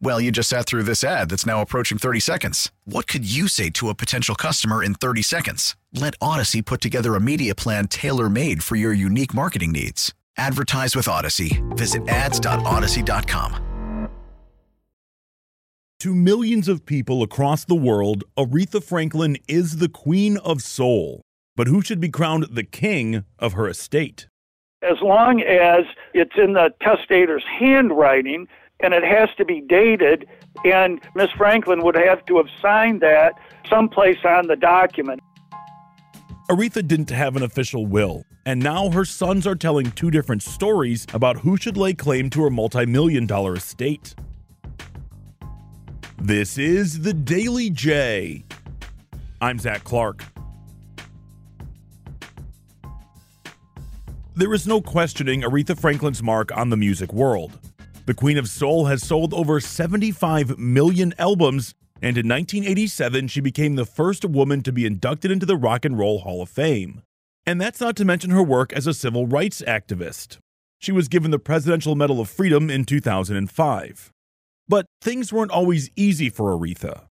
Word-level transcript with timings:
Well, 0.00 0.20
you 0.20 0.30
just 0.30 0.48
sat 0.48 0.66
through 0.66 0.82
this 0.82 1.02
ad 1.02 1.30
that's 1.30 1.46
now 1.46 1.60
approaching 1.60 1.98
30 1.98 2.20
seconds. 2.20 2.70
What 2.84 3.06
could 3.06 3.24
you 3.24 3.48
say 3.48 3.70
to 3.70 3.88
a 3.88 3.94
potential 3.94 4.34
customer 4.34 4.82
in 4.82 4.94
30 4.94 5.22
seconds? 5.22 5.76
Let 5.92 6.18
Audacy 6.18 6.64
put 6.64 6.80
together 6.80 7.14
a 7.14 7.20
media 7.20 7.54
plan 7.54 7.88
tailor 7.88 8.28
made 8.28 8.62
for 8.62 8.76
your 8.76 8.92
unique 8.92 9.34
marketing 9.34 9.72
needs. 9.72 10.12
Advertise 10.36 10.96
with 10.96 11.06
Audacy. 11.06 11.62
Visit 11.76 12.06
ads.audacy.com. 12.08 14.08
To 16.00 16.14
millions 16.14 16.68
of 16.68 16.84
people 16.84 17.22
across 17.22 17.64
the 17.64 17.74
world, 17.74 18.24
Aretha 18.36 18.84
Franklin 18.84 19.38
is 19.48 19.78
the 19.78 19.88
queen 19.88 20.36
of 20.38 20.60
soul. 20.60 21.22
But 21.56 21.66
who 21.66 21.80
should 21.80 22.00
be 22.00 22.10
crowned 22.10 22.48
the 22.50 22.64
king 22.64 23.24
of 23.38 23.54
her 23.54 23.68
estate? 23.68 24.26
As 24.82 25.00
long 25.00 25.40
as 25.40 25.84
it's 26.12 26.36
in 26.36 26.52
the 26.52 26.74
testator's 26.82 27.44
handwriting, 27.58 28.48
and 28.80 28.92
it 28.92 29.04
has 29.04 29.28
to 29.36 29.44
be 29.44 29.60
dated, 29.60 30.26
and 30.64 31.00
Miss 31.14 31.30
Franklin 31.32 31.82
would 31.82 31.96
have 31.96 32.24
to 32.26 32.36
have 32.36 32.46
signed 32.60 33.00
that 33.00 33.34
someplace 33.68 34.18
on 34.24 34.46
the 34.46 34.56
document. 34.56 35.20
Aretha 36.50 36.86
didn't 36.86 37.10
have 37.10 37.36
an 37.36 37.42
official 37.42 37.86
will, 37.86 38.24
and 38.44 38.62
now 38.62 38.90
her 38.90 39.04
sons 39.04 39.46
are 39.46 39.54
telling 39.54 39.90
two 39.92 40.10
different 40.10 40.42
stories 40.42 41.06
about 41.14 41.38
who 41.38 41.56
should 41.56 41.76
lay 41.76 41.94
claim 41.94 42.28
to 42.30 42.42
her 42.42 42.50
multi 42.50 42.84
million 42.84 43.26
dollar 43.26 43.54
estate. 43.54 44.14
This 46.18 46.58
is 46.58 47.00
the 47.00 47.14
Daily 47.14 47.70
J. 47.70 48.44
I'm 49.40 49.58
Zach 49.58 49.84
Clark. 49.84 50.22
There 54.36 54.52
is 54.52 54.66
no 54.66 54.80
questioning 54.80 55.42
Aretha 55.42 55.78
Franklin's 55.78 56.22
mark 56.22 56.54
on 56.56 56.70
the 56.70 56.76
music 56.76 57.12
world. 57.12 57.58
The 58.06 58.12
Queen 58.12 58.36
of 58.36 58.50
Soul 58.50 58.84
has 58.84 59.02
sold 59.02 59.32
over 59.32 59.60
75 59.60 60.58
million 60.58 61.14
albums, 61.18 61.74
and 62.02 62.18
in 62.18 62.28
1987, 62.28 63.28
she 63.28 63.40
became 63.40 63.76
the 63.76 63.86
first 63.86 64.26
woman 64.26 64.62
to 64.64 64.72
be 64.72 64.84
inducted 64.84 65.30
into 65.30 65.46
the 65.46 65.56
Rock 65.56 65.86
and 65.86 65.98
Roll 65.98 66.18
Hall 66.18 66.42
of 66.42 66.50
Fame. 66.50 67.00
And 67.46 67.58
that's 67.58 67.80
not 67.80 67.96
to 67.96 68.04
mention 68.04 68.28
her 68.28 68.42
work 68.42 68.74
as 68.74 68.86
a 68.86 68.92
civil 68.92 69.26
rights 69.26 69.62
activist. 69.66 70.36
She 70.78 70.92
was 70.92 71.08
given 71.08 71.30
the 71.30 71.38
Presidential 71.38 71.94
Medal 71.94 72.20
of 72.20 72.28
Freedom 72.28 72.68
in 72.68 72.84
2005. 72.84 74.12
But 74.68 74.84
things 75.00 75.32
weren't 75.32 75.50
always 75.50 75.88
easy 75.96 76.28
for 76.28 76.54
Aretha. 76.54 77.06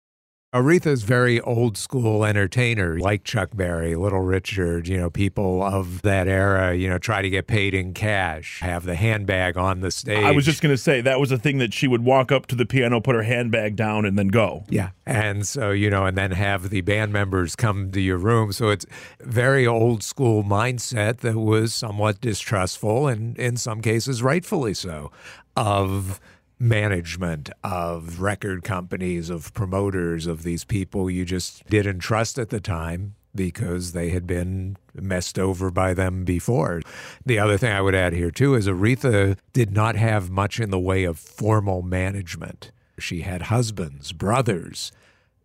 Aretha's 0.55 1.03
very 1.03 1.39
old 1.43 1.77
school 1.77 2.25
entertainer, 2.25 2.99
like 2.99 3.23
Chuck 3.23 3.51
Berry, 3.55 3.95
Little 3.95 4.23
Richard, 4.23 4.89
you 4.89 4.97
know, 4.97 5.11
people 5.11 5.63
of 5.63 6.01
that 6.01 6.27
era, 6.27 6.75
you 6.75 6.89
know, 6.89 6.97
try 6.97 7.21
to 7.21 7.29
get 7.29 7.47
paid 7.47 7.75
in 7.75 7.93
cash, 7.93 8.61
have 8.61 8.87
the 8.87 8.95
handbag 8.95 9.59
on 9.59 9.81
the 9.81 9.91
stage. 9.91 10.25
I 10.25 10.31
was 10.31 10.47
just 10.47 10.63
going 10.63 10.73
to 10.73 10.79
say 10.79 11.03
that 11.03 11.21
was 11.21 11.31
a 11.31 11.37
thing 11.37 11.59
that 11.59 11.75
she 11.75 11.87
would 11.87 12.03
walk 12.03 12.33
up 12.33 12.47
to 12.47 12.55
the 12.55 12.65
piano, 12.65 12.99
put 12.99 13.15
her 13.15 13.25
handbag 13.25 13.77
down, 13.77 14.07
and 14.07 14.19
then 14.19 14.29
go. 14.29 14.65
Yeah. 14.71 14.91
And 15.05 15.47
so, 15.47 15.71
you 15.71 15.91
know, 15.91 16.07
and 16.07 16.17
then 16.17 16.31
have 16.31 16.71
the 16.71 16.81
band 16.81 17.13
members 17.13 17.55
come 17.55 17.91
to 17.91 18.01
your 18.01 18.17
room. 18.17 18.51
So 18.53 18.71
it's 18.71 18.87
very 19.21 19.67
old 19.67 20.03
school 20.03 20.45
mindset 20.45 21.19
that 21.19 21.37
was 21.37 21.75
somewhat 21.75 22.23
distrustful 22.23 23.07
and 23.07 23.37
in 23.37 23.59
some 23.59 23.83
cases 23.83 24.23
rightfully 24.23 24.73
so 24.73 25.13
of 25.57 26.21
management 26.59 27.51
of 27.63 28.21
record 28.21 28.65
companies, 28.65 29.31
of 29.31 29.53
promoters, 29.55 30.27
of 30.27 30.43
these 30.43 30.65
people 30.65 31.11
you 31.11 31.25
just 31.25 31.67
didn't 31.69 32.01
trust 32.01 32.39
at 32.39 32.51
the 32.51 32.61
time 32.61 33.15
because 33.35 33.93
they 33.93 34.11
had 34.11 34.27
been 34.27 34.77
messed 34.95 35.39
over 35.39 35.71
by 35.71 35.95
them 35.95 36.25
before. 36.25 36.83
The 37.25 37.39
other 37.39 37.57
thing 37.57 37.73
I 37.73 37.81
would 37.81 37.95
add 37.95 38.13
here, 38.13 38.31
too, 38.31 38.55
is 38.55 38.67
Aretha 38.67 39.39
did 39.53 39.71
not 39.71 39.95
have 39.97 40.31
much 40.31 40.59
in 40.59 40.71
the 40.71 40.79
way 40.79 41.05
of 41.05 41.19
formal 41.19 41.83
management. 41.83 42.73
She 42.99 43.21
had 43.21 43.43
husbands, 43.43 44.13
brothers 44.13 44.91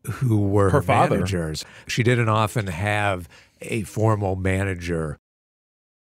who 0.05 0.47
were 0.47 0.69
her 0.71 0.81
father. 0.81 1.17
managers. 1.17 1.63
She 1.87 2.03
didn't 2.03 2.29
often 2.29 2.67
have 2.67 3.29
a 3.61 3.83
formal 3.83 4.35
manager. 4.35 5.17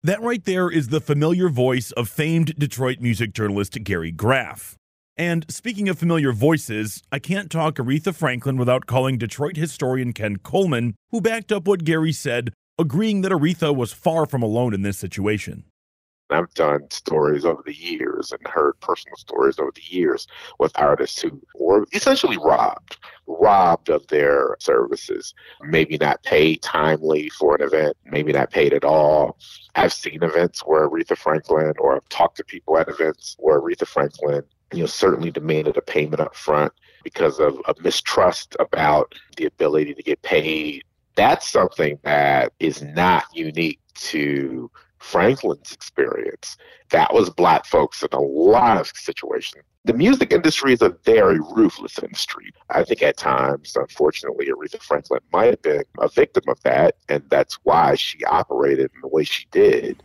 That 0.04 0.20
right 0.20 0.44
there 0.44 0.70
is 0.70 0.88
the 0.88 1.00
familiar 1.00 1.48
voice 1.48 1.92
of 1.92 2.08
famed 2.08 2.58
Detroit 2.58 3.00
music 3.00 3.32
journalist 3.34 3.78
Gary 3.84 4.10
Graff. 4.10 4.76
And 5.16 5.44
speaking 5.50 5.88
of 5.88 5.98
familiar 5.98 6.32
voices, 6.32 7.02
I 7.12 7.18
can't 7.18 7.50
talk 7.50 7.74
Aretha 7.76 8.14
Franklin 8.14 8.56
without 8.56 8.86
calling 8.86 9.18
Detroit 9.18 9.56
historian 9.56 10.12
Ken 10.12 10.36
Coleman, 10.36 10.94
who 11.10 11.20
backed 11.20 11.52
up 11.52 11.66
what 11.66 11.84
Gary 11.84 12.12
said, 12.12 12.54
agreeing 12.78 13.20
that 13.20 13.32
Aretha 13.32 13.76
was 13.76 13.92
far 13.92 14.24
from 14.24 14.42
alone 14.42 14.72
in 14.72 14.82
this 14.82 14.96
situation. 14.96 15.64
I've 16.30 16.52
done 16.54 16.90
stories 16.90 17.44
over 17.44 17.62
the 17.64 17.74
years 17.74 18.32
and 18.32 18.40
heard 18.46 18.80
personal 18.80 19.16
stories 19.16 19.58
over 19.58 19.70
the 19.74 19.94
years 19.94 20.26
with 20.58 20.72
artists 20.76 21.20
who 21.20 21.42
were 21.60 21.86
essentially 21.92 22.38
robbed, 22.38 22.96
robbed 23.26 23.90
of 23.90 24.06
their 24.06 24.56
services, 24.58 25.34
maybe 25.60 25.98
not 25.98 26.22
paid 26.22 26.62
timely 26.62 27.28
for 27.28 27.54
an 27.56 27.62
event, 27.62 27.98
maybe 28.06 28.32
not 28.32 28.50
paid 28.50 28.72
at 28.72 28.82
all. 28.84 29.36
I've 29.74 29.92
seen 29.92 30.22
events 30.22 30.60
where 30.60 30.88
Aretha 30.88 31.18
Franklin, 31.18 31.74
or 31.78 31.96
I've 31.96 32.08
talked 32.08 32.38
to 32.38 32.44
people 32.44 32.78
at 32.78 32.88
events 32.88 33.36
where 33.38 33.60
Aretha 33.60 33.86
Franklin 33.86 34.42
you 34.72 34.80
know, 34.80 34.86
certainly 34.86 35.30
demanded 35.30 35.76
a 35.76 35.82
payment 35.82 36.20
up 36.20 36.34
front 36.34 36.72
because 37.04 37.38
of 37.38 37.60
a 37.66 37.74
mistrust 37.82 38.56
about 38.58 39.14
the 39.36 39.46
ability 39.46 39.94
to 39.94 40.02
get 40.02 40.22
paid. 40.22 40.84
That's 41.14 41.50
something 41.50 41.98
that 42.04 42.52
is 42.58 42.82
not 42.82 43.24
unique 43.34 43.80
to 43.94 44.70
Franklin's 44.98 45.72
experience. 45.72 46.56
That 46.90 47.12
was 47.12 47.28
black 47.28 47.66
folks 47.66 48.02
in 48.02 48.08
a 48.12 48.20
lot 48.20 48.80
of 48.80 48.92
situations. 48.94 49.64
The 49.84 49.94
music 49.94 50.32
industry 50.32 50.72
is 50.72 50.80
a 50.80 50.96
very 51.04 51.40
ruthless 51.40 51.98
industry. 51.98 52.52
I 52.70 52.84
think 52.84 53.02
at 53.02 53.16
times, 53.16 53.74
unfortunately, 53.74 54.46
Aretha 54.46 54.80
Franklin 54.80 55.20
might 55.32 55.46
have 55.46 55.62
been 55.62 55.82
a 55.98 56.08
victim 56.08 56.44
of 56.46 56.62
that, 56.62 56.94
and 57.08 57.24
that's 57.28 57.58
why 57.64 57.96
she 57.96 58.24
operated 58.24 58.92
in 58.94 59.00
the 59.00 59.08
way 59.08 59.24
she 59.24 59.46
did. 59.50 60.02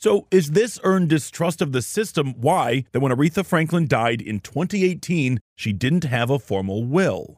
So, 0.00 0.28
is 0.30 0.52
this 0.52 0.78
earned 0.84 1.08
distrust 1.08 1.60
of 1.60 1.72
the 1.72 1.82
system 1.82 2.34
why 2.40 2.84
that 2.92 3.00
when 3.00 3.10
Aretha 3.10 3.44
Franklin 3.44 3.88
died 3.88 4.22
in 4.22 4.38
2018, 4.38 5.40
she 5.56 5.72
didn't 5.72 6.04
have 6.04 6.30
a 6.30 6.38
formal 6.38 6.84
will? 6.84 7.36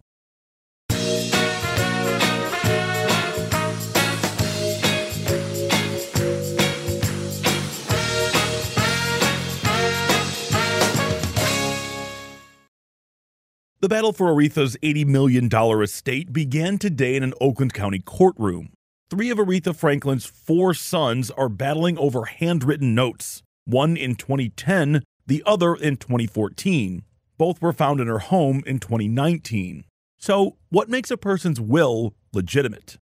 The 13.81 13.89
battle 13.89 14.13
for 14.13 14.27
Aretha's 14.27 14.77
$80 14.83 15.07
million 15.07 15.49
estate 15.83 16.31
began 16.31 16.77
today 16.77 17.17
in 17.17 17.23
an 17.23 17.33
Oakland 17.41 17.73
County 17.73 18.01
courtroom. 18.01 18.75
Three 19.11 19.31
of 19.31 19.39
Aretha 19.39 19.75
Franklin's 19.75 20.25
four 20.25 20.73
sons 20.73 21.33
are 21.33 21.49
battling 21.49 21.99
over 21.99 22.27
handwritten 22.27 22.95
notes, 22.95 23.43
one 23.65 23.97
in 23.97 24.15
2010, 24.15 25.03
the 25.27 25.43
other 25.45 25.75
in 25.75 25.97
2014. 25.97 27.03
Both 27.37 27.61
were 27.61 27.73
found 27.73 27.99
in 27.99 28.07
her 28.07 28.21
home 28.21 28.63
in 28.67 28.79
2019. 28.79 29.85
So, 30.17 30.59
what 30.69 30.89
makes 30.89 31.11
a 31.11 31.17
person's 31.17 31.61
will 31.61 32.15
legitimate? 32.33 32.99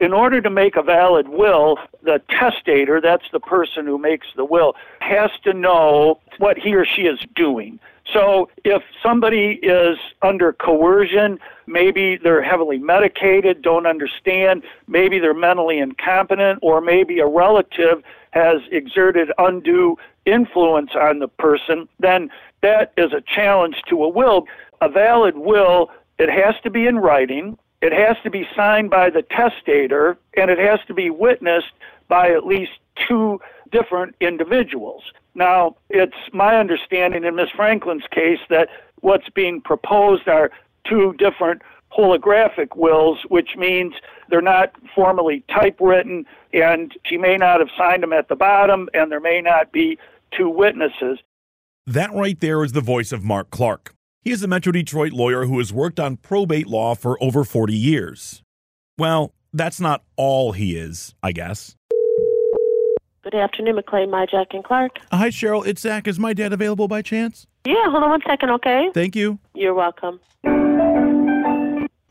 In 0.00 0.12
order 0.12 0.40
to 0.40 0.50
make 0.50 0.76
a 0.76 0.82
valid 0.82 1.28
will, 1.28 1.78
the 2.02 2.20
testator, 2.30 3.00
that's 3.00 3.30
the 3.32 3.40
person 3.40 3.84
who 3.84 3.98
makes 3.98 4.28
the 4.34 4.44
will, 4.44 4.74
has 5.00 5.30
to 5.44 5.52
know 5.52 6.18
what 6.38 6.58
he 6.58 6.74
or 6.74 6.84
she 6.84 7.02
is 7.02 7.20
doing. 7.36 7.78
So 8.10 8.48
if 8.64 8.82
somebody 9.02 9.60
is 9.62 9.98
under 10.22 10.52
coercion, 10.52 11.38
maybe 11.66 12.16
they're 12.16 12.42
heavily 12.42 12.78
medicated, 12.78 13.62
don't 13.62 13.86
understand, 13.86 14.62
maybe 14.88 15.18
they're 15.18 15.34
mentally 15.34 15.78
incompetent, 15.78 16.58
or 16.62 16.80
maybe 16.80 17.20
a 17.20 17.26
relative 17.26 18.02
has 18.30 18.62
exerted 18.70 19.30
undue 19.38 19.96
influence 20.24 20.92
on 20.94 21.18
the 21.18 21.28
person, 21.28 21.88
then 21.98 22.30
that 22.62 22.92
is 22.96 23.12
a 23.12 23.20
challenge 23.20 23.82
to 23.88 24.02
a 24.02 24.08
will. 24.08 24.46
A 24.80 24.88
valid 24.88 25.36
will, 25.36 25.90
it 26.18 26.30
has 26.30 26.54
to 26.62 26.70
be 26.70 26.86
in 26.86 26.98
writing, 26.98 27.58
it 27.82 27.92
has 27.92 28.16
to 28.22 28.30
be 28.30 28.46
signed 28.54 28.90
by 28.90 29.10
the 29.10 29.22
testator, 29.22 30.18
and 30.36 30.50
it 30.50 30.58
has 30.58 30.80
to 30.86 30.94
be 30.94 31.10
witnessed 31.10 31.72
by 32.08 32.30
at 32.30 32.44
least 32.44 32.72
two 33.08 33.40
different 33.72 34.14
individuals. 34.20 35.02
Now, 35.34 35.76
it's 35.88 36.16
my 36.32 36.56
understanding 36.56 37.24
in 37.24 37.36
Ms. 37.36 37.50
Franklin's 37.54 38.06
case 38.10 38.40
that 38.50 38.68
what's 39.00 39.28
being 39.30 39.60
proposed 39.60 40.28
are 40.28 40.50
two 40.84 41.14
different 41.18 41.62
holographic 41.96 42.76
wills, 42.76 43.18
which 43.28 43.56
means 43.56 43.94
they're 44.28 44.42
not 44.42 44.72
formally 44.94 45.42
typewritten, 45.48 46.26
and 46.52 46.96
she 47.04 47.16
may 47.16 47.36
not 47.36 47.60
have 47.60 47.70
signed 47.76 48.02
them 48.02 48.12
at 48.12 48.28
the 48.28 48.36
bottom, 48.36 48.88
and 48.94 49.10
there 49.10 49.20
may 49.20 49.40
not 49.40 49.72
be 49.72 49.98
two 50.30 50.48
witnesses. 50.48 51.18
That 51.86 52.12
right 52.12 52.38
there 52.38 52.62
is 52.62 52.72
the 52.72 52.80
voice 52.80 53.10
of 53.10 53.24
Mark 53.24 53.50
Clark. 53.50 53.94
He 54.22 54.32
is 54.32 54.42
a 54.42 54.48
Metro 54.48 54.70
Detroit 54.70 55.12
lawyer 55.12 55.46
who 55.46 55.56
has 55.60 55.72
worked 55.72 55.98
on 55.98 56.18
probate 56.18 56.66
law 56.66 56.94
for 56.94 57.16
over 57.24 57.42
40 57.42 57.74
years. 57.74 58.42
Well, 58.98 59.32
that's 59.54 59.80
not 59.80 60.02
all 60.16 60.52
he 60.52 60.76
is, 60.76 61.14
I 61.22 61.32
guess. 61.32 61.74
Good 63.22 63.34
afternoon, 63.34 63.76
McLean, 63.76 64.10
my 64.10 64.26
Jack 64.26 64.48
and 64.52 64.62
Clark. 64.62 64.98
Hi, 65.10 65.30
Cheryl. 65.30 65.66
It's 65.66 65.80
Zach. 65.80 66.06
Is 66.06 66.18
my 66.18 66.34
dad 66.34 66.52
available 66.52 66.86
by 66.86 67.00
chance? 67.00 67.46
Yeah, 67.64 67.84
hold 67.88 68.02
on 68.02 68.10
one 68.10 68.20
second, 68.26 68.50
okay? 68.50 68.90
Thank 68.92 69.16
you. 69.16 69.38
You're 69.54 69.72
welcome. 69.72 70.20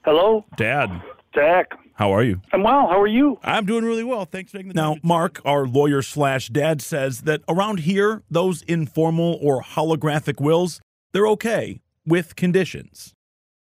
Hello, 0.03 0.45
Dad, 0.57 0.89
Zach. 1.35 1.73
how 1.93 2.11
are 2.11 2.23
you? 2.23 2.41
I'm 2.51 2.63
well. 2.63 2.87
How 2.87 2.99
are 2.99 3.05
you? 3.05 3.37
I'm 3.43 3.67
doing 3.67 3.85
really 3.85 4.03
well. 4.03 4.25
Thanks 4.25 4.49
for 4.49 4.57
taking 4.57 4.69
the 4.69 4.81
time. 4.81 4.93
Now, 4.95 4.99
Mark, 5.03 5.41
our 5.45 5.67
lawyer 5.67 6.01
slash 6.01 6.47
dad, 6.47 6.81
says 6.81 7.21
that 7.21 7.41
around 7.47 7.81
here, 7.81 8.23
those 8.31 8.63
informal 8.63 9.37
or 9.43 9.61
holographic 9.61 10.41
wills, 10.41 10.81
they're 11.13 11.27
okay 11.27 11.81
with 12.09 12.35
conditions. 12.35 13.13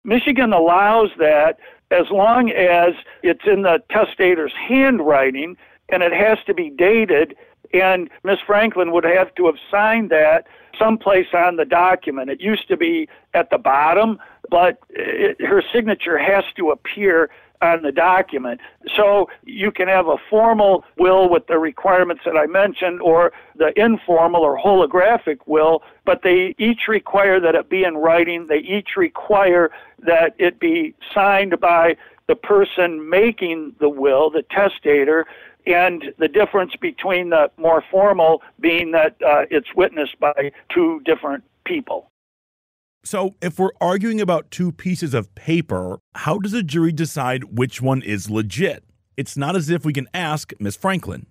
Michigan 0.04 0.52
allows 0.52 1.10
that 1.18 1.58
as 1.90 2.06
long 2.10 2.50
as 2.50 2.94
it's 3.22 3.44
in 3.46 3.62
the 3.62 3.82
testator's 3.90 4.52
handwriting 4.52 5.56
and 5.90 6.02
it 6.02 6.12
has 6.12 6.38
to 6.46 6.54
be 6.54 6.70
dated, 6.70 7.34
and 7.72 8.10
Miss 8.24 8.38
Franklin 8.46 8.92
would 8.92 9.04
have 9.04 9.34
to 9.36 9.46
have 9.46 9.56
signed 9.70 10.10
that 10.10 10.46
someplace 10.78 11.28
on 11.32 11.56
the 11.56 11.64
document. 11.64 12.30
It 12.30 12.40
used 12.40 12.68
to 12.68 12.76
be 12.76 13.08
at 13.34 13.50
the 13.50 13.58
bottom, 13.58 14.18
but 14.50 14.78
it, 14.90 15.40
her 15.40 15.62
signature 15.72 16.18
has 16.18 16.44
to 16.56 16.70
appear 16.70 17.30
on 17.60 17.82
the 17.82 17.92
document. 17.92 18.60
So 18.96 19.28
you 19.44 19.70
can 19.70 19.88
have 19.88 20.06
a 20.08 20.16
formal 20.30 20.84
will 20.96 21.28
with 21.28 21.46
the 21.46 21.58
requirements 21.58 22.22
that 22.24 22.36
I 22.36 22.46
mentioned, 22.46 23.00
or 23.00 23.32
the 23.56 23.78
informal 23.80 24.42
or 24.42 24.58
holographic 24.58 25.38
will, 25.46 25.82
but 26.04 26.22
they 26.22 26.54
each 26.58 26.88
require 26.88 27.40
that 27.40 27.54
it 27.54 27.68
be 27.68 27.84
in 27.84 27.96
writing. 27.96 28.46
They 28.46 28.58
each 28.58 28.96
require 28.96 29.70
that 30.00 30.34
it 30.38 30.60
be 30.60 30.94
signed 31.14 31.58
by 31.60 31.96
the 32.28 32.36
person 32.36 33.08
making 33.08 33.74
the 33.80 33.88
will, 33.88 34.30
the 34.30 34.42
testator, 34.42 35.26
and 35.66 36.14
the 36.18 36.28
difference 36.28 36.76
between 36.76 37.30
the 37.30 37.50
more 37.56 37.82
formal 37.90 38.42
being 38.60 38.92
that 38.92 39.16
uh, 39.26 39.44
it's 39.50 39.74
witnessed 39.74 40.18
by 40.20 40.52
two 40.68 41.00
different 41.04 41.44
people. 41.64 42.10
So, 43.04 43.36
if 43.40 43.58
we're 43.58 43.70
arguing 43.80 44.20
about 44.20 44.50
two 44.50 44.72
pieces 44.72 45.14
of 45.14 45.34
paper, 45.34 46.00
how 46.14 46.38
does 46.38 46.52
a 46.52 46.62
jury 46.62 46.92
decide 46.92 47.44
which 47.44 47.80
one 47.80 48.02
is 48.02 48.28
legit? 48.28 48.84
It's 49.16 49.36
not 49.36 49.56
as 49.56 49.70
if 49.70 49.84
we 49.84 49.92
can 49.92 50.08
ask 50.12 50.52
Miss 50.58 50.76
Franklin. 50.76 51.26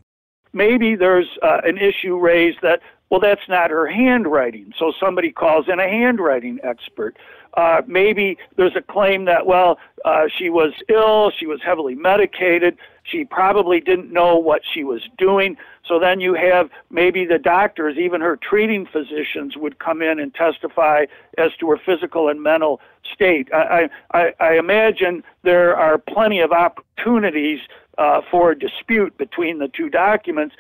Maybe 0.54 0.96
there's 0.96 1.28
uh, 1.44 1.60
an 1.64 1.78
issue 1.78 2.18
raised 2.18 2.60
that, 2.62 2.82
well, 3.10 3.20
that's 3.20 3.48
not 3.48 3.70
her 3.70 3.88
handwriting, 3.88 4.74
so 4.78 4.92
somebody 5.00 5.32
calls 5.32 5.68
in 5.68 5.80
a 5.80 5.88
handwriting 5.88 6.60
expert. 6.64 7.18
Uh, 7.54 7.82
maybe 7.88 8.38
there's 8.56 8.76
a 8.76 8.82
claim 8.82 9.26
that, 9.26 9.48
well, 9.48 9.80
uh, 10.06 10.28
she 10.28 10.50
was 10.50 10.74
ill, 10.90 11.32
she 11.32 11.48
was 11.48 11.60
heavily 11.64 11.96
medicated, 11.96 12.78
she 13.04 13.24
probably 13.24 13.80
didn't 13.80 14.12
know 14.12 14.38
what 14.38 14.62
she 14.74 14.84
was 14.84 15.02
doing. 15.18 15.58
So 15.86 16.00
then 16.00 16.20
you 16.20 16.34
have 16.34 16.70
maybe 16.90 17.26
the 17.26 17.40
doctors, 17.40 17.98
even 17.98 18.22
her 18.22 18.36
treating 18.36 18.86
physicians, 18.86 19.56
would 19.56 19.80
come 19.80 20.02
in 20.02 20.20
and 20.20 20.34
testify 20.36 21.06
as 21.38 21.52
to 21.60 21.70
her 21.70 21.78
physical 21.78 22.28
and 22.28 22.44
mental 22.44 22.82
state. 23.12 23.48
I, 23.54 23.90
I, 24.14 24.34
I 24.40 24.58
imagine 24.58 25.24
there 25.44 25.76
are 25.76 25.98
plenty 25.98 26.42
of 26.42 26.52
opportunities 26.52 27.62
uh, 27.98 28.22
for 28.30 28.52
a 28.52 28.60
dispute 28.60 29.18
between 29.18 29.60
the 29.60 29.70
two 29.70 29.90
documents. 29.90 30.56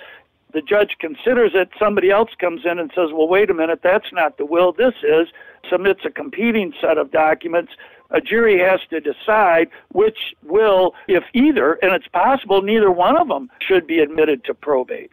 The 0.57 0.63
judge 0.63 0.97
considers 0.97 1.51
it. 1.53 1.69
Somebody 1.77 2.09
else 2.09 2.31
comes 2.39 2.61
in 2.65 2.79
and 2.79 2.89
says, 2.95 3.09
well, 3.13 3.27
wait 3.27 3.51
a 3.51 3.53
minute, 3.53 3.81
that's 3.83 4.11
not 4.11 4.39
the 4.39 4.45
will, 4.47 4.71
this 4.71 4.95
is, 5.03 5.27
submits 5.69 6.03
a 6.03 6.09
competing 6.09 6.73
set 6.81 6.97
of 6.97 7.11
documents 7.11 7.73
a 8.09 8.19
jury 8.19 8.57
has 8.57 8.79
to 8.89 8.99
decide 8.99 9.69
which 9.89 10.33
will, 10.41 10.95
if 11.07 11.23
either, 11.33 11.73
and 11.83 11.93
it's 11.93 12.07
possible 12.07 12.63
neither 12.63 12.89
one 12.89 13.17
of 13.17 13.27
them 13.27 13.51
should 13.59 13.85
be 13.85 13.99
admitted 13.99 14.43
to 14.45 14.55
probate. 14.55 15.11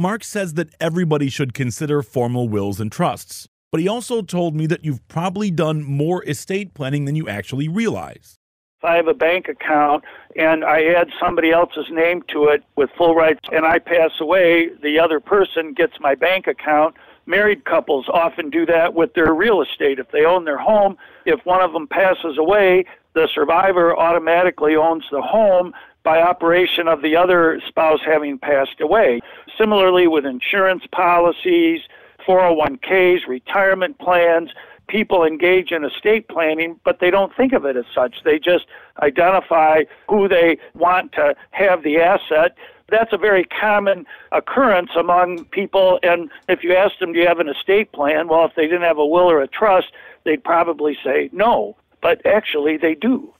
Mark 0.00 0.24
says 0.24 0.54
that 0.54 0.74
everybody 0.80 1.28
should 1.28 1.52
consider 1.52 2.02
formal 2.02 2.48
wills 2.48 2.80
and 2.80 2.90
trusts, 2.90 3.46
but 3.70 3.82
he 3.82 3.86
also 3.86 4.22
told 4.22 4.56
me 4.56 4.66
that 4.66 4.82
you've 4.82 5.06
probably 5.08 5.50
done 5.50 5.84
more 5.84 6.24
estate 6.24 6.72
planning 6.72 7.04
than 7.04 7.14
you 7.14 7.28
actually 7.28 7.68
realize. 7.68 8.38
If 8.78 8.86
I 8.86 8.96
have 8.96 9.08
a 9.08 9.14
bank 9.14 9.48
account 9.48 10.04
and 10.36 10.64
I 10.64 10.84
add 10.84 11.10
somebody 11.20 11.50
else's 11.50 11.84
name 11.90 12.22
to 12.28 12.44
it 12.44 12.64
with 12.76 12.88
full 12.96 13.14
rights 13.14 13.46
and 13.52 13.66
I 13.66 13.78
pass 13.78 14.12
away, 14.20 14.70
the 14.82 14.98
other 14.98 15.20
person 15.20 15.74
gets 15.74 15.92
my 16.00 16.14
bank 16.14 16.46
account. 16.46 16.96
Married 17.26 17.66
couples 17.66 18.06
often 18.10 18.48
do 18.48 18.64
that 18.64 18.94
with 18.94 19.12
their 19.12 19.34
real 19.34 19.60
estate. 19.60 19.98
If 19.98 20.12
they 20.12 20.24
own 20.24 20.46
their 20.46 20.56
home, 20.56 20.96
if 21.26 21.44
one 21.44 21.60
of 21.60 21.74
them 21.74 21.86
passes 21.86 22.38
away, 22.38 22.86
the 23.12 23.28
survivor 23.34 23.94
automatically 23.94 24.76
owns 24.76 25.04
the 25.10 25.20
home 25.20 25.74
by 26.02 26.20
operation 26.20 26.88
of 26.88 27.02
the 27.02 27.16
other 27.16 27.60
spouse 27.66 28.00
having 28.04 28.38
passed 28.38 28.80
away. 28.80 29.20
Similarly, 29.56 30.06
with 30.06 30.24
insurance 30.24 30.84
policies, 30.92 31.82
401ks, 32.26 33.26
retirement 33.26 33.98
plans, 33.98 34.50
people 34.88 35.24
engage 35.24 35.72
in 35.72 35.84
estate 35.84 36.28
planning, 36.28 36.78
but 36.84 37.00
they 37.00 37.10
don't 37.10 37.34
think 37.34 37.52
of 37.52 37.64
it 37.64 37.76
as 37.76 37.84
such. 37.94 38.22
They 38.24 38.38
just 38.38 38.66
identify 39.02 39.84
who 40.08 40.28
they 40.28 40.58
want 40.74 41.12
to 41.12 41.34
have 41.52 41.82
the 41.82 41.98
asset. 41.98 42.56
That's 42.88 43.12
a 43.12 43.18
very 43.18 43.44
common 43.44 44.04
occurrence 44.32 44.90
among 44.98 45.44
people. 45.46 46.00
And 46.02 46.28
if 46.48 46.64
you 46.64 46.74
ask 46.74 46.98
them, 46.98 47.12
Do 47.12 47.20
you 47.20 47.26
have 47.26 47.38
an 47.38 47.48
estate 47.48 47.92
plan? 47.92 48.28
Well, 48.28 48.44
if 48.44 48.54
they 48.56 48.66
didn't 48.66 48.82
have 48.82 48.98
a 48.98 49.06
will 49.06 49.30
or 49.30 49.40
a 49.40 49.48
trust, 49.48 49.92
they'd 50.24 50.42
probably 50.42 50.98
say 51.02 51.30
no. 51.32 51.76
But 52.02 52.24
actually, 52.26 52.76
they 52.76 52.94
do. 52.94 53.32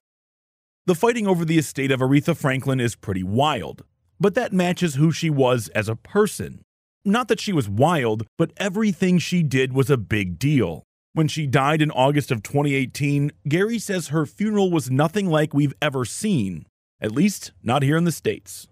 The 0.90 0.97
fighting 0.97 1.28
over 1.28 1.44
the 1.44 1.56
estate 1.56 1.92
of 1.92 2.00
Aretha 2.00 2.37
Franklin 2.37 2.80
is 2.80 2.97
pretty 2.97 3.23
wild, 3.23 3.85
but 4.18 4.35
that 4.35 4.52
matches 4.52 4.97
who 4.97 5.12
she 5.12 5.30
was 5.30 5.68
as 5.68 5.88
a 5.88 5.94
person. 5.94 6.62
Not 7.04 7.28
that 7.28 7.38
she 7.38 7.52
was 7.52 7.68
wild, 7.68 8.26
but 8.37 8.50
everything 8.56 9.18
she 9.18 9.44
did 9.44 9.73
was 9.73 9.88
a 9.88 9.97
big 9.97 10.37
deal. 10.37 10.82
When 11.12 11.28
she 11.28 11.47
died 11.47 11.80
in 11.80 11.92
August 11.92 12.32
of 12.32 12.42
2018, 12.42 13.30
Gary 13.49 13.78
says 13.78 14.09
her 14.09 14.26
funeral 14.26 14.73
was 14.73 14.90
nothing 14.90 15.30
like 15.30 15.54
we've 15.54 15.75
ever 15.80 16.04
seen, 16.04 16.66
at 17.00 17.12
least 17.12 17.52
not 17.62 17.85
here 17.85 17.97
in 17.97 18.02
the 18.02 18.11
States. 18.11 18.66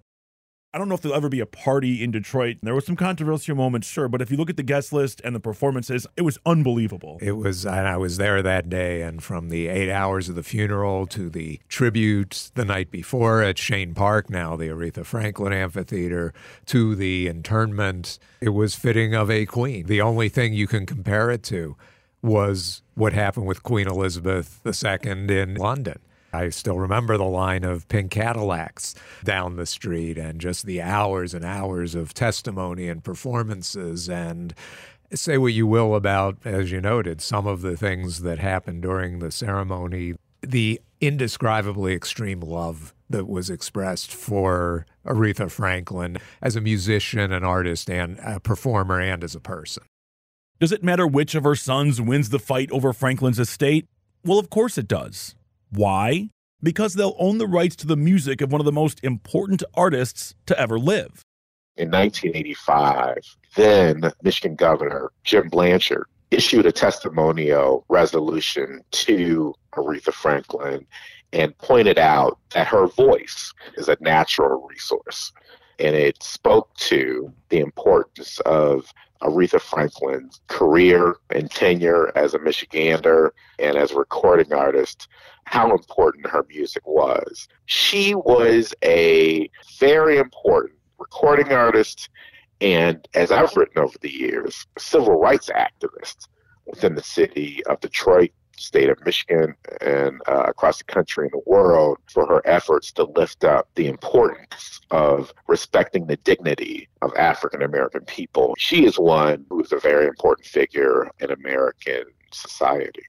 I 0.79 0.81
don't 0.81 0.89
know 0.89 0.95
if 0.95 1.01
there'll 1.01 1.17
ever 1.17 1.29
be 1.29 1.41
a 1.41 1.47
party 1.47 2.05
in 2.05 2.13
Detroit. 2.13 2.59
There 2.63 2.73
was 2.73 2.87
some 2.87 2.95
controversial 2.95 3.57
moments, 3.57 3.89
sure, 3.89 4.07
but 4.07 4.23
if 4.23 4.31
you 4.31 4.37
look 4.37 4.49
at 4.49 4.57
the 4.57 4.63
guest 4.63 4.93
list 4.93 5.21
and 5.25 5.35
the 5.35 5.41
performances, 5.41 6.07
it 6.17 6.23
was 6.23 6.39
unbelievable. 6.47 7.19
It 7.21 7.33
was, 7.33 7.67
and 7.67 7.89
I 7.89 7.97
was 7.97 8.17
there 8.17 8.43
that 8.43 8.71
day, 8.71 9.03
and 9.03 9.21
from 9.21 9.49
the 9.49 9.67
eight 9.67 9.91
hours 9.91 10.29
of 10.29 10.37
the 10.37 10.45
funeral 10.45 11.09
to 11.09 11.31
the 11.31 11.59
tribute 11.69 12.53
the 12.55 12.65
night 12.65 12.93
before 12.93 13.43
at 13.43 13.57
Chene 13.57 13.93
Park, 13.93 14.31
now 14.31 14.55
the 14.55 14.69
Aretha 14.69 15.05
Franklin 15.05 15.53
Amphitheater, 15.53 16.33
to 16.67 16.95
the 16.95 17.27
internment, 17.27 18.21
it 18.41 18.51
was 18.51 18.77
fitting 18.77 19.17
of 19.17 19.33
a 19.33 19.47
queen. 19.47 19.87
The 19.87 20.01
only 20.01 20.29
thing 20.29 20.55
you 20.55 20.69
can 20.69 20.87
compare 20.87 21.29
it 21.29 21.43
to 21.43 21.77
was 22.23 22.83
what 22.95 23.13
happened 23.13 23.47
with 23.49 23.65
Queen 23.65 23.89
Elizabeth 23.89 24.61
II 24.65 25.11
in 25.13 25.57
London. 25.57 25.99
I 26.33 26.51
still 26.51 26.79
remember 26.79 27.17
the 27.17 27.25
line 27.25 27.65
of 27.65 27.89
pink 27.89 28.11
Cadillacs 28.11 28.95
down 29.25 29.57
the 29.57 29.67
street 29.67 30.19
and 30.19 30.41
just 30.41 30.67
the 30.67 30.83
hours 30.83 31.33
and 31.35 31.45
hours 31.45 31.95
of 31.95 32.13
testimony 32.13 32.89
and 32.89 33.03
performances. 33.03 34.09
And 34.09 34.55
say 35.13 35.39
what 35.39 35.55
you 35.55 35.67
will 35.67 35.95
about, 35.95 36.37
as 36.45 36.71
you 36.71 36.81
noted, 36.81 37.21
some 37.21 37.47
of 37.47 37.63
the 37.63 37.77
things 37.77 38.23
that 38.23 38.39
happened 38.39 38.83
during 38.83 39.19
the 39.19 39.31
ceremony, 39.31 40.15
the 40.43 40.81
indescribably 41.01 41.95
extreme 41.95 42.41
love 42.41 42.95
that 43.09 43.27
was 43.27 43.49
expressed 43.49 44.13
for 44.13 44.85
Aretha 45.07 45.51
Franklin 45.51 46.19
as 46.43 46.57
a 46.57 46.61
musician, 46.61 47.33
an 47.33 47.45
artist, 47.45 47.89
and 47.89 48.19
a 48.23 48.39
performer, 48.39 49.01
and 49.01 49.25
as 49.25 49.35
a 49.35 49.41
person. 49.41 49.85
Does 50.61 50.73
it 50.73 50.85
matter 50.85 51.07
which 51.07 51.35
of 51.35 51.45
her 51.45 51.55
sons 51.55 52.01
wins 52.01 52.29
the 52.29 52.39
fight 52.39 52.71
over 52.71 52.93
Franklin's 52.93 53.39
estate? 53.39 53.87
Well, 54.25 54.39
of 54.39 54.51
course 54.51 54.77
it 54.77 54.89
does. 54.89 55.37
Why? 55.71 56.31
Because 56.63 56.95
they'll 56.95 57.17
own 57.19 57.39
the 57.39 57.47
rights 57.47 57.77
to 57.77 57.87
the 57.87 57.97
music 57.97 58.41
of 58.41 58.51
one 58.51 58.61
of 58.61 58.65
the 58.65 58.73
most 58.73 59.03
important 59.03 59.63
artists 59.75 60.35
to 60.47 60.59
ever 60.59 60.79
live. 60.79 61.23
In 61.77 61.91
1985, 61.91 63.19
then 63.55 64.11
Michigan 64.23 64.57
Governor 64.57 65.13
Jim 65.23 65.49
Blanchard 65.49 66.07
issued 66.31 66.67
a 66.67 66.73
testimonial 66.73 67.85
resolution 67.89 68.83
to 68.91 69.55
Aretha 69.75 70.13
Franklin 70.13 70.87
and 71.33 71.57
pointed 71.59 71.99
out 71.99 72.39
that 72.55 72.67
her 72.67 72.87
voice 72.87 73.53
is 73.77 73.89
a 73.89 73.97
natural 74.01 74.67
resource. 74.69 75.33
And 75.79 75.95
it 75.95 76.23
spoke 76.23 76.75
to 76.77 77.33
the 77.51 77.59
importance 77.59 78.41
of 78.41 78.93
Aretha 79.23 79.61
Franklin's 79.61 80.41
career 80.47 81.17
and 81.31 81.51
tenure 81.51 82.13
as 82.17 82.35
a 82.35 82.39
Michigander 82.39 83.31
and 83.59 83.77
as 83.77 83.93
a 83.93 83.97
recording 83.97 84.53
artist, 84.53 85.09
how 85.45 85.73
important 85.73 86.27
her 86.27 86.45
music 86.49 86.87
was. 86.87 87.49
She 87.67 88.15
was 88.15 88.75
a 88.85 89.51
very 89.79 90.19
important 90.19 90.79
recording 90.99 91.53
artist 91.53 92.09
and, 92.61 93.07
as 93.15 93.31
I've 93.31 93.57
written 93.57 93.83
over 93.83 93.97
the 94.01 94.13
years, 94.13 94.67
civil 94.79 95.19
rights 95.19 95.49
activist 95.49 96.29
within 96.67 96.95
the 96.95 97.03
city 97.03 97.63
of 97.67 97.81
Detroit 97.81 98.31
state 98.61 98.89
of 98.89 99.05
Michigan 99.05 99.55
and 99.81 100.21
uh, 100.27 100.45
across 100.47 100.79
the 100.79 100.85
country 100.85 101.25
and 101.25 101.33
the 101.33 101.51
world 101.51 101.99
for 102.07 102.27
her 102.27 102.43
efforts 102.45 102.93
to 102.93 103.05
lift 103.05 103.45
up 103.45 103.69
the 103.75 103.87
importance 103.87 104.81
of 104.91 105.33
respecting 105.47 106.07
the 106.07 106.17
dignity 106.17 106.89
of 107.03 107.15
African 107.17 107.63
American 107.63 108.03
people. 108.03 108.55
She 108.59 108.85
is 108.85 108.99
one 108.99 109.45
who 109.49 109.63
is 109.63 109.73
a 109.73 109.79
very 109.79 110.07
important 110.07 110.47
figure 110.47 111.11
in 111.21 111.31
American 111.31 112.05
society. 112.33 113.03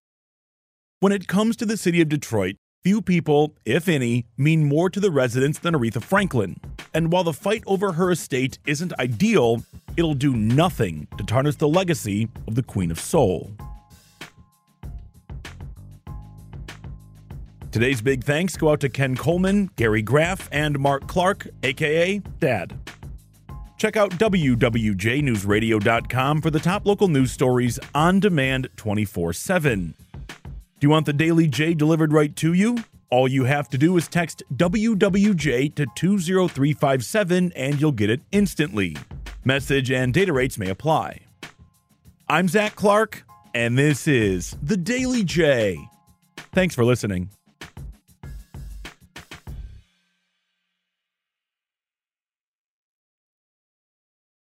When 0.99 1.11
it 1.11 1.27
comes 1.27 1.55
to 1.57 1.65
the 1.65 1.77
city 1.77 2.01
of 2.01 2.09
Detroit, 2.09 2.55
few 2.83 3.01
people, 3.01 3.55
if 3.65 3.87
any, 3.87 4.25
mean 4.37 4.65
more 4.65 4.89
to 4.89 4.99
the 4.99 5.11
residents 5.11 5.59
than 5.59 5.73
Aretha 5.73 6.01
Franklin. 6.01 6.59
And 6.93 7.11
while 7.11 7.23
the 7.23 7.33
fight 7.33 7.63
over 7.65 7.93
her 7.93 8.11
estate 8.11 8.57
isn't 8.65 8.97
ideal, 8.99 9.63
it'll 9.95 10.13
do 10.13 10.35
nothing 10.35 11.07
to 11.17 11.23
tarnish 11.23 11.55
the 11.55 11.67
legacy 11.67 12.27
of 12.47 12.55
the 12.55 12.63
Queen 12.63 12.91
of 12.91 12.99
Soul. 12.99 13.51
Today's 17.71 18.01
big 18.01 18.23
thanks 18.23 18.57
go 18.57 18.71
out 18.71 18.79
to 18.79 18.89
Ken 18.89 19.15
Coleman, 19.15 19.69
Gary 19.75 20.01
Graff, 20.01 20.49
and 20.51 20.79
Mark 20.79 21.05
Clark, 21.07 21.47
aka 21.61 22.17
Dad. 22.39 22.73
Check 23.77 23.95
out 23.95 24.09
WWJNewsRadio.com 24.11 26.41
for 26.41 26.49
the 26.49 26.59
top 26.59 26.87
local 26.87 27.07
news 27.07 27.31
stories 27.31 27.79
on 27.93 28.19
demand 28.19 28.69
24 28.75 29.33
7. 29.33 29.93
Do 30.27 30.35
you 30.81 30.89
want 30.89 31.05
the 31.05 31.13
Daily 31.13 31.45
J 31.47 31.75
delivered 31.75 32.11
right 32.11 32.35
to 32.37 32.53
you? 32.53 32.79
All 33.11 33.27
you 33.27 33.43
have 33.43 33.69
to 33.69 33.77
do 33.77 33.95
is 33.97 34.07
text 34.07 34.41
WWJ 34.55 35.75
to 35.75 35.85
20357 35.95 37.51
and 37.55 37.79
you'll 37.79 37.91
get 37.91 38.09
it 38.09 38.21
instantly. 38.31 38.97
Message 39.45 39.91
and 39.91 40.11
data 40.13 40.33
rates 40.33 40.57
may 40.57 40.69
apply. 40.69 41.19
I'm 42.27 42.47
Zach 42.47 42.75
Clark, 42.75 43.23
and 43.53 43.77
this 43.77 44.07
is 44.07 44.57
The 44.61 44.77
Daily 44.77 45.23
J. 45.23 45.77
Thanks 46.51 46.73
for 46.75 46.83
listening. 46.83 47.29